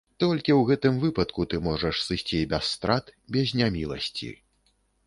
Толькі 0.21 0.51
ў 0.59 0.69
гэтым 0.69 0.97
выпадку 1.03 1.45
ты 1.51 1.61
можаш 1.67 2.01
сысці 2.07 2.41
без 2.55 2.73
страт, 2.73 3.17
без 3.37 3.57
няміласці. 3.63 4.37